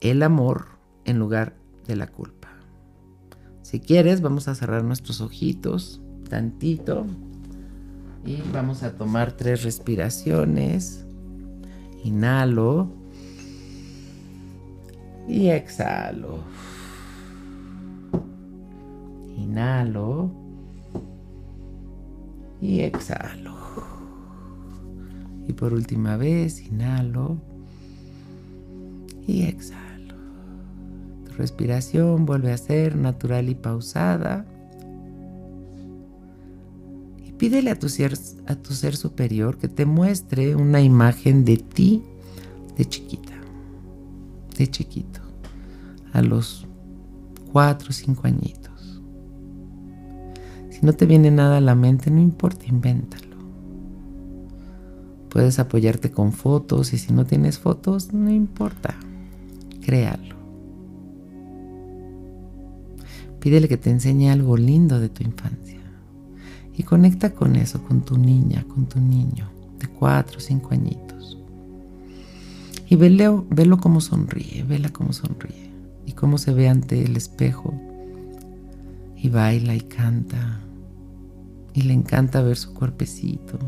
[0.00, 0.66] el amor
[1.04, 2.48] en lugar de la culpa?
[3.62, 7.06] Si quieres, vamos a cerrar nuestros ojitos tantito
[8.24, 11.04] y vamos a tomar tres respiraciones.
[12.04, 12.88] Inhalo
[15.28, 16.38] y exhalo.
[19.36, 20.30] Inhalo
[22.60, 23.61] y exhalo.
[25.48, 27.36] Y por última vez, inhalo
[29.26, 30.14] y exhalo.
[31.26, 34.46] Tu respiración vuelve a ser natural y pausada.
[37.26, 38.16] Y pídele a tu ser,
[38.46, 42.02] a tu ser superior que te muestre una imagen de ti
[42.76, 43.34] de chiquita,
[44.56, 45.20] de chiquito,
[46.12, 46.66] a los
[47.52, 49.00] cuatro o cinco añitos.
[50.70, 53.31] Si no te viene nada a la mente, no importa, invéntalo.
[55.32, 58.94] Puedes apoyarte con fotos y si no tienes fotos, no importa,
[59.80, 60.36] créalo.
[63.40, 65.80] Pídele que te enseñe algo lindo de tu infancia.
[66.76, 71.38] Y conecta con eso, con tu niña, con tu niño de cuatro o cinco añitos.
[72.86, 75.70] Y velo, velo cómo sonríe, vela cómo sonríe.
[76.04, 77.72] Y cómo se ve ante el espejo.
[79.16, 80.60] Y baila y canta.
[81.72, 83.58] Y le encanta ver su cuerpecito.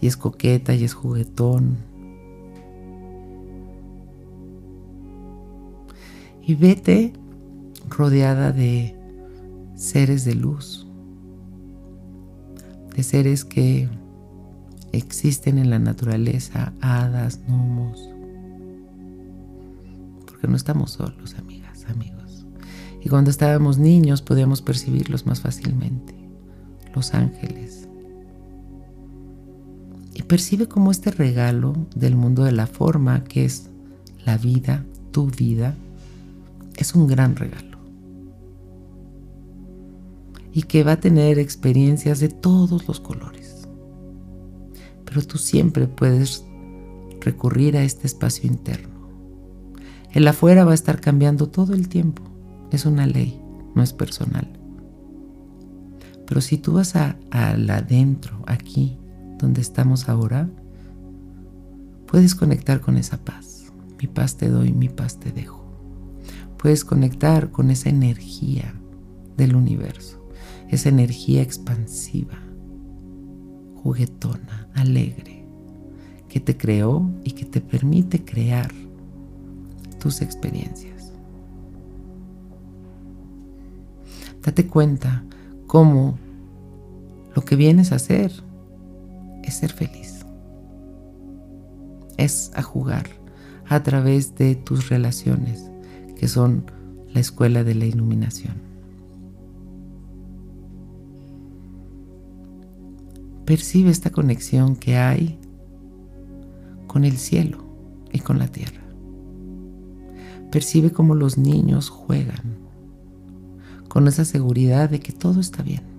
[0.00, 1.76] Y es coqueta y es juguetón.
[6.42, 7.12] Y vete
[7.88, 8.96] rodeada de
[9.74, 10.86] seres de luz,
[12.96, 13.88] de seres que
[14.92, 18.08] existen en la naturaleza, hadas, gnomos,
[20.26, 22.46] porque no estamos solos, amigas, amigos.
[23.02, 26.14] Y cuando estábamos niños podíamos percibirlos más fácilmente,
[26.94, 27.69] los ángeles.
[30.30, 33.68] Percibe como este regalo del mundo de la forma, que es
[34.24, 35.74] la vida, tu vida,
[36.76, 37.78] es un gran regalo
[40.52, 43.66] y que va a tener experiencias de todos los colores.
[45.04, 46.44] Pero tú siempre puedes
[47.20, 49.10] recurrir a este espacio interno.
[50.12, 52.22] El afuera va a estar cambiando todo el tiempo.
[52.70, 53.42] Es una ley,
[53.74, 54.48] no es personal.
[56.24, 58.99] Pero si tú vas al adentro, aquí,
[59.40, 60.48] donde estamos ahora,
[62.06, 63.72] puedes conectar con esa paz.
[64.00, 65.64] Mi paz te doy, mi paz te dejo.
[66.58, 68.74] Puedes conectar con esa energía
[69.36, 70.20] del universo
[70.70, 72.38] esa energía expansiva,
[73.82, 75.44] juguetona, alegre,
[76.28, 78.70] que te creó y que te permite crear
[79.98, 81.12] tus experiencias.
[84.42, 85.24] Date cuenta
[85.66, 86.18] cómo
[87.34, 88.32] lo que vienes a hacer
[89.50, 90.24] es ser feliz.
[92.16, 93.06] Es a jugar
[93.68, 95.70] a través de tus relaciones,
[96.16, 96.70] que son
[97.12, 98.54] la escuela de la iluminación.
[103.44, 105.38] Percibe esta conexión que hay
[106.86, 107.58] con el cielo
[108.12, 108.80] y con la tierra.
[110.52, 112.58] Percibe cómo los niños juegan
[113.88, 115.89] con esa seguridad de que todo está bien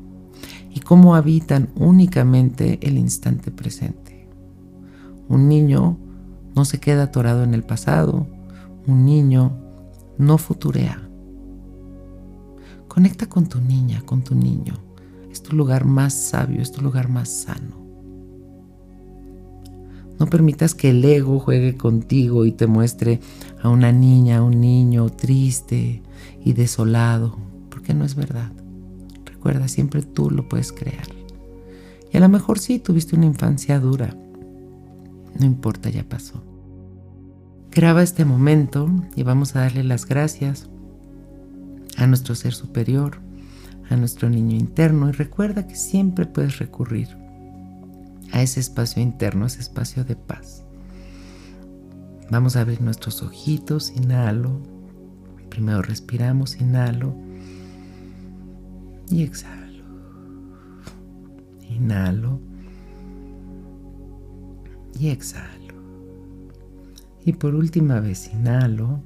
[0.72, 4.28] y cómo habitan únicamente el instante presente.
[5.28, 5.98] Un niño
[6.56, 8.28] no se queda atorado en el pasado,
[8.88, 9.52] un niño
[10.18, 11.02] no futurea.
[12.88, 14.74] Conecta con tu niña, con tu niño
[15.32, 17.80] es tu lugar más sabio, es tu lugar más sano.
[20.20, 23.20] No permitas que el ego juegue contigo y te muestre
[23.64, 26.04] a una niña, a un niño triste
[26.44, 27.38] y desolado,
[27.70, 28.52] porque no es verdad.
[29.42, 31.08] Recuerda, siempre tú lo puedes crear.
[32.14, 34.16] Y a lo mejor sí tuviste una infancia dura.
[35.39, 36.44] No importa, ya pasó.
[37.72, 40.70] Graba este momento y vamos a darle las gracias
[41.98, 43.18] a nuestro ser superior
[43.89, 47.08] a nuestro niño interno y recuerda que siempre puedes recurrir
[48.32, 50.64] a ese espacio interno, ese espacio de paz.
[52.30, 54.62] Vamos a abrir nuestros ojitos, inhalo.
[55.50, 57.31] Primero respiramos, inhalo
[59.12, 59.84] y exhalo.
[61.70, 62.39] Inhalo
[64.99, 65.51] y exhalo.
[67.24, 69.01] Y por última vez inhalo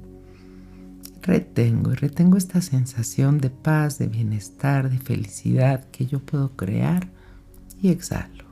[1.26, 7.10] retengo y retengo esta sensación de paz, de bienestar, de felicidad que yo puedo crear
[7.82, 8.44] y exhalo.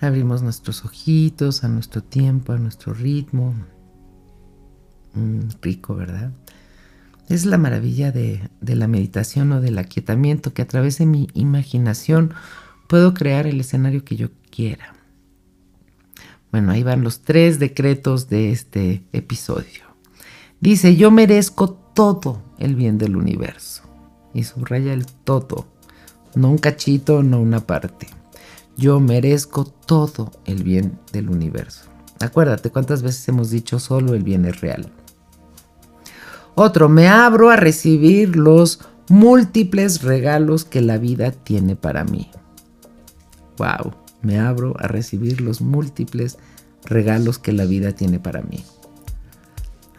[0.00, 3.54] Abrimos nuestros ojitos a nuestro tiempo, a nuestro ritmo.
[5.14, 6.32] Mm, rico, ¿verdad?
[7.28, 11.28] Es la maravilla de, de la meditación o del aquietamiento que a través de mi
[11.34, 12.32] imaginación
[12.86, 14.94] puedo crear el escenario que yo quiera.
[16.52, 19.84] Bueno, ahí van los tres decretos de este episodio.
[20.60, 23.82] Dice, yo merezco todo el bien del universo.
[24.32, 25.66] Y subraya el todo,
[26.34, 28.08] no un cachito, no una parte.
[28.76, 31.90] Yo merezco todo el bien del universo.
[32.20, 34.90] Acuérdate cuántas veces hemos dicho solo el bien es real.
[36.56, 42.28] Otro, me abro a recibir los múltiples regalos que la vida tiene para mí.
[43.58, 46.38] Wow me abro a recibir los múltiples
[46.84, 48.64] regalos que la vida tiene para mí.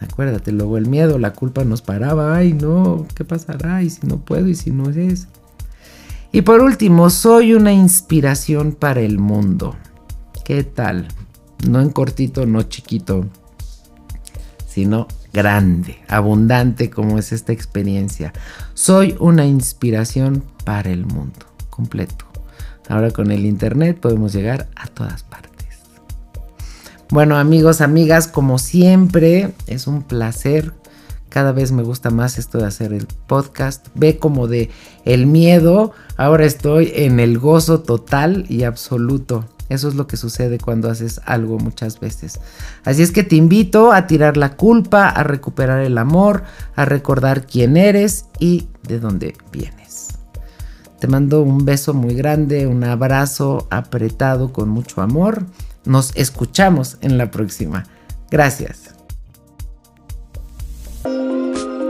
[0.00, 3.82] Acuérdate, luego el miedo, la culpa nos paraba, ay no, ¿qué pasará?
[3.82, 5.26] Y si no puedo, y si no es.
[6.30, 9.74] Y por último, soy una inspiración para el mundo.
[10.44, 11.08] ¿Qué tal?
[11.66, 13.26] No en cortito, no chiquito,
[14.68, 15.08] sino
[15.38, 18.32] grande, abundante como es esta experiencia.
[18.74, 22.24] Soy una inspiración para el mundo, completo.
[22.88, 25.78] Ahora con el Internet podemos llegar a todas partes.
[27.10, 30.74] Bueno amigos, amigas, como siempre, es un placer
[31.28, 33.86] Cada vez me gusta más esto de hacer el podcast.
[33.94, 34.70] Ve como de
[35.04, 39.44] el miedo, ahora estoy en el gozo total y absoluto.
[39.68, 42.40] Eso es lo que sucede cuando haces algo muchas veces.
[42.84, 46.44] Así es que te invito a tirar la culpa, a recuperar el amor,
[46.74, 50.08] a recordar quién eres y de dónde vienes.
[50.98, 55.44] Te mando un beso muy grande, un abrazo apretado con mucho amor.
[55.84, 57.84] Nos escuchamos en la próxima.
[58.30, 58.94] Gracias.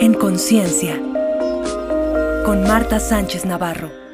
[0.00, 1.00] En conciencia,
[2.44, 4.07] con Marta Sánchez Navarro.